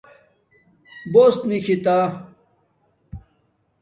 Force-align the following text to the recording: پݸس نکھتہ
پݸس 1.11 1.35
نکھتہ 1.49 1.97